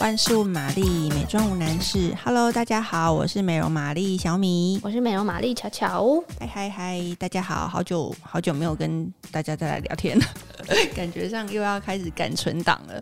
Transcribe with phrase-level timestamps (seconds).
[0.00, 2.16] 万事问玛丽，美妆无难事。
[2.24, 6.24] Hello，大家好，我是美容玛丽小米，我是美容玛丽巧巧。
[6.38, 10.24] 嗨嗨嗨，大家好，好久好久没有跟大家再来聊天了，
[10.96, 12.98] 感觉上又要开始赶存档了。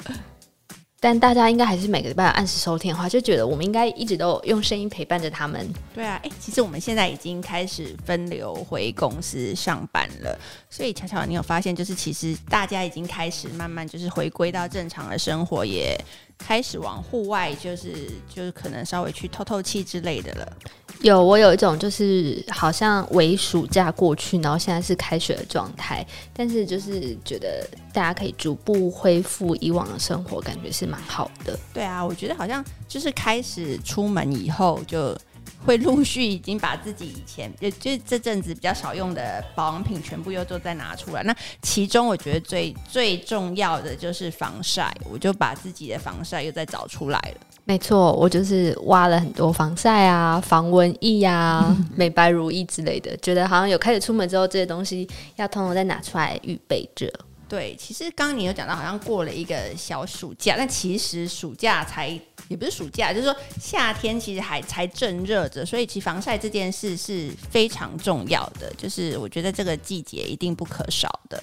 [1.00, 5.72] 但大家应该还是每个礼拜按时收听的话，就觉得我们应该一直都用声音陪伴着他们。
[5.94, 10.36] 对啊，哎，其实我们现在已经开始分流回公司上班了，
[10.68, 15.96] 所以巧巧，你有发现，就是其实大家已经开始慢慢就是回归到正常的生活，也
[16.38, 17.92] 开始往户外，就是
[18.32, 20.56] 就是可能稍微去透透气之类的了。
[21.02, 31.56] 有，我有一种就是好像为暑假过去，然后现在是开学的状态，但是就是觉得大家可以逐步恢复以往的生活，感觉是蛮好的。
[31.72, 35.16] 对啊，我觉得好像就是开始出门以后，就
[35.64, 41.22] 会陆续已经把自己以前也就这阵子比较少用的保养品全部又都再拿出来。
[41.22, 47.46] 那其中我觉得最最重要的就是防晒，我就把自己的防晒又再找出来了。
[47.64, 57.12] 没错，我就是挖了很多防晒啊、防蚊液啊、 美白乳液之类的，觉得好像有开始出门之后，这些东西要通通再拿出来预备着。
[57.46, 62.18] 对，其实刚刚你有讲到，好像过了一个小暑假，但其实暑假才
[62.48, 71.42] 也不是暑假，就是说夏天其实还才正热着，所以其实防晒这件事是非常重要的，就是我觉得这个季节一定不可少的。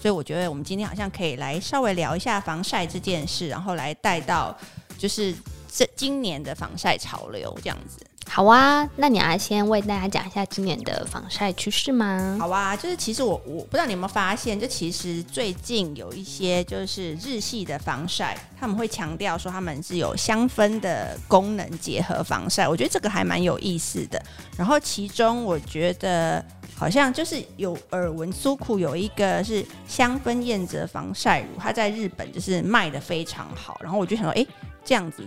[0.00, 4.56] 所以我觉得我们今天好像可以来稍微聊一下防晒这件事，然后来带到。
[4.98, 5.34] 就是
[5.68, 7.98] 这今年的防晒潮流这样子，
[8.34, 8.88] 好啊。
[8.96, 12.38] 那你要先为大家讲一下今年的防晒趋势吗？
[12.40, 24.22] 好啊，就是其实我我不知道你有没有发现，就其实最近有一些就是日系的防晒，他们会强调说他们是有香氛的功能结合防晒，我觉得这个还蛮有意思的。
[24.56, 26.42] 然后其中我觉得
[26.74, 33.78] 好像就是有耳闻苏库有一个是香氛燕泽防晒乳，它在日本就是卖得非常好。
[33.82, 34.46] 然后我就想说，哎。
[34.84, 35.22] 这样子，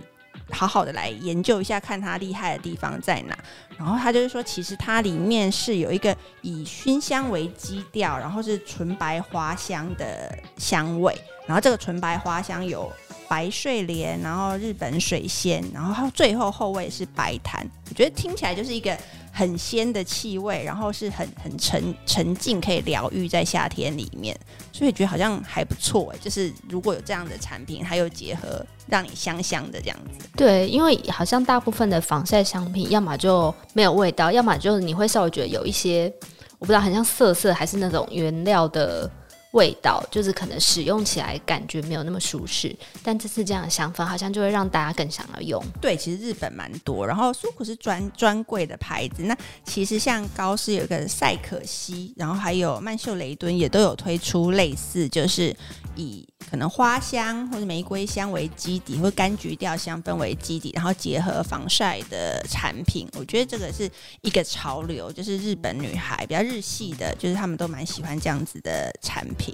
[0.50, 3.36] 好好的来研究一下，看它厉害的地方在哪。
[3.78, 11.14] 然后他就是说，其实它里面是有一个以熏香为基调，然后是纯白花香的香味。
[11.46, 12.90] 然后这个纯白花香有
[13.28, 17.68] 白睡莲，然后日本水仙，然后最后后味是白檀。
[17.88, 18.96] 我觉得听起来就是一个。
[19.36, 24.34] 很鲜的气味，然后是很很沉沉静，可以疗愈在夏天里面，
[24.72, 26.18] 所以觉得好像还不错哎。
[26.22, 30.26] 就是如果有这样的产品，还有结合让你香香的这样子。
[30.34, 36.10] 对，因为好像大部分的防晒商品，要么就没有味道，要么就是你会稍微觉得有一些，
[36.58, 39.10] 我不知道，很像涩涩，还是那种原料的。
[39.56, 45.64] 味道就是可能使用起来感觉没有那么舒适，但这次这样的香氛好像就会让大家更想要用。
[45.80, 49.22] 对，其实日本蛮多，然后苏库是专专柜的牌子。
[49.22, 49.34] 那
[49.64, 55.56] 其实像高斯有个赛可西，然后还有曼秀雷敦也都有推出类似，就是
[55.94, 63.08] 以可能花香或者玫瑰香为基底，或柑橘调香氛为基底，然后结合防晒的产品。
[63.18, 63.90] 我觉得这个是
[64.20, 69.45] 一个潮流，就是日本女孩比较日系的，就是他们都蛮喜欢这样子的产品。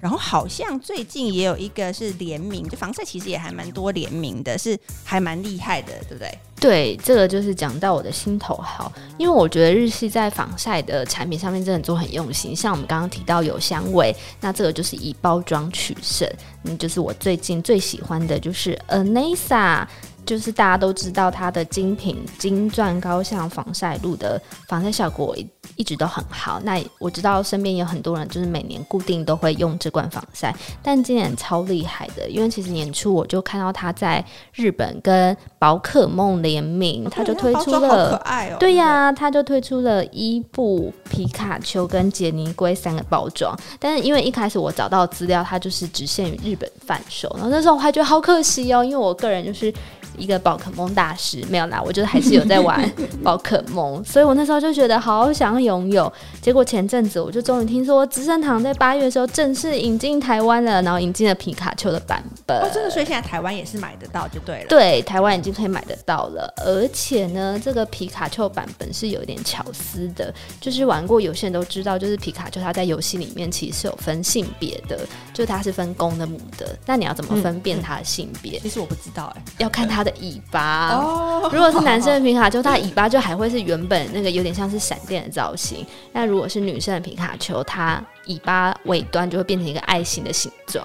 [0.00, 6.38] 然后好像最近也有一个是联名，就防晒其实也还蛮多联名的，是还蛮厉害的，对不对？
[6.60, 16.28] 对，这个就是讲到我的心头好，因为我觉得日系在防晒的产品上面真的做很用心，像我们刚刚提到有香味，那这个就是以包装取胜，
[16.64, 19.86] 嗯，就是我最近最喜欢的就是 Anessa。
[20.24, 25.36] 就是大家都知道它的精品金钻高效防晒露的防晒效果
[25.76, 26.60] 一直都很好。
[26.64, 43.56] 那我知道身边有很多人就是每年固定都会用这罐防晒，但今年超厉害的，因为其实年初我就看到它在日本跟宝可梦联名，它就推出了，可爱哦，对呀，它就推出了伊布、皮卡丘跟杰尼龟三个包装。
[43.78, 49.72] 但是因为一开始我找到资料，它就是只限于日本贩售，然后那时候我还觉得好可惜哦，因为我个人就是。
[50.16, 52.90] 一个宝可梦大师没有啦，我觉得还是有在玩
[53.22, 56.12] 宝可梦，所以我那时候就觉得好想要拥有。
[56.40, 62.56] 结果前阵子我就终于听说资生堂在八月的时候正式引进台湾了，然后引进了皮卡丘的版本。
[62.58, 64.66] 哦，真的，所以现在台湾也是买得到就对了。
[64.68, 75.00] 对，台湾已经可以买得到了，而且呢，这个皮卡丘版本是有一点巧思的，就是玩过游戏人都知道，就是皮卡丘它在游戏里面其实是有分性别的，
[75.32, 76.76] 就它是分公的母的。
[76.86, 78.58] 那你要怎么分辨它的性别？
[78.58, 78.62] 嗯嗯？
[78.62, 85.84] 其实我不知道哎，要看它的尾巴哦，如果是男生的皮卡丘，它尾巴就还会是原本那个有点像是闪电的造型。
[86.12, 90.84] 那如果是女生的皮卡丘，它尾巴尾端就会变成一个爱心的形状。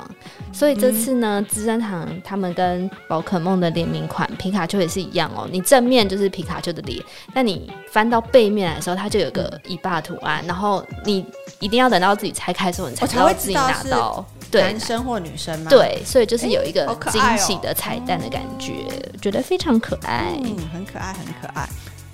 [0.51, 5.47] 所以这次呢，资生堂他们跟宝可梦的联名款皮卡丘也是一样哦。
[5.51, 10.43] 你正面就是皮卡丘的脸，但你翻到背面来的时候，它就有个尾巴图案。
[10.47, 11.25] 然后你
[11.59, 14.25] 一定要等到自己拆开的时候，你才知道自己拿到。
[14.51, 15.69] 对，男生或女生吗？
[15.69, 20.39] 对，所以就是有一个欸惊喜的彩蛋的感觉，哦、觉得非常可爱。
[20.43, 21.67] 嗯，很可爱，很可爱。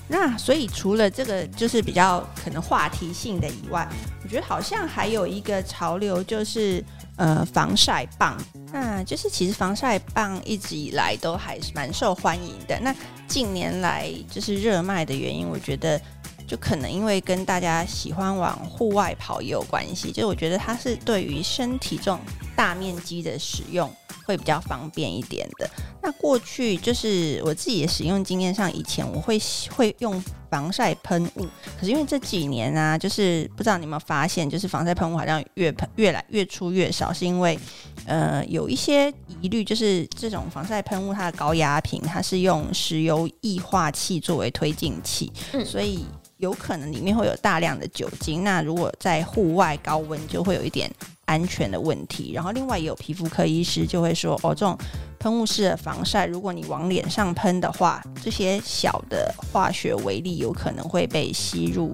[0.08, 3.88] 那所以除了这个就是比较可能话题性的以外，
[4.24, 6.84] 我觉得好像还有一个潮流就是
[7.16, 8.38] 呃防晒棒。
[8.72, 12.78] 那就是其实防晒棒一直以来都还是蛮受欢迎的。
[12.82, 12.94] 那
[13.28, 16.00] 近年来就是热卖的原因，我觉得
[16.48, 20.12] 就可能因为跟大家喜欢往户外跑也有关系。
[20.12, 22.20] 就是我觉得它是对于身体这种
[22.56, 23.92] 大面积的使用。
[24.26, 25.70] 会比较方便一点的。
[26.02, 29.40] 那过去就是我自己的使用经验上，以前我会
[29.70, 30.20] 会用
[30.50, 31.46] 防晒喷雾，
[31.80, 37.60] 可是因为这几年呢、啊，就是不知道你有没有发现，就是防晒喷雾好像越喷越来越出越少，是因为
[38.08, 46.04] 呃有一些疑虑，就是这种防晒喷雾它的高压瓶它是用石油液化气作为推进器，嗯、所以
[46.38, 48.44] 有可能里面会有大量的酒精。
[48.44, 50.92] 那如果在户外高温，就会有一点。
[51.28, 54.78] 安全的问题，然后另外也有皮肤科医师就会说，哦，这种
[55.18, 61.92] 喷雾式的防晒，如果你往脸上喷的话，这些小的化学微粒有可能会被吸入，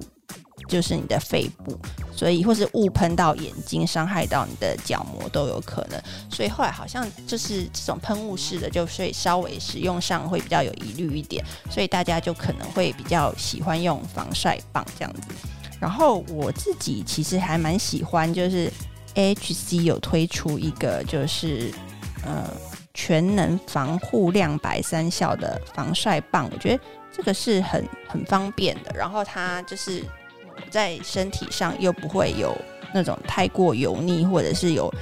[0.68, 1.74] 就是你的肺部，
[2.22, 6.00] 所以或是误喷到眼睛，伤害到你的角膜都有可能。
[6.30, 15.22] 所以后来好像就是这种喷雾式的，就所以稍微使用上会比较有疑虑一点，所以大家就可能会比较喜欢用防晒棒这样子。
[15.80, 18.72] 然后我自己其实还蛮喜欢，就是。
[19.14, 21.70] AHC 有推出一个就是
[22.24, 22.48] 呃
[22.94, 26.82] 全能防护亮白三效的防晒棒，我觉得
[27.12, 30.02] 这个是很很方便的，然后它就是
[30.70, 32.56] 在身体上又不会有
[32.94, 34.92] 那种太过油腻或者是有。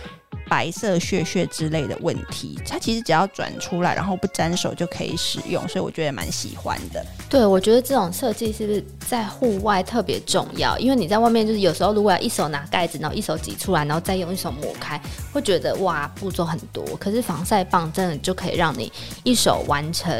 [0.49, 7.07] 白色屑屑之类的问题，它其实只要转出来，然后不沾手就可以使用，所以我觉得蛮喜欢的。
[7.29, 10.77] 对，我觉得这种设计是不是在户外特别重要？
[10.77, 15.01] 因为你在外面就是有时候如果要一手拿盖子，然后一手挤出来，然后再用一手抹开，
[15.33, 16.85] 会觉得哇步骤很多。
[16.99, 18.93] 可是防晒棒真的就可以让你
[19.23, 20.13] 一手完成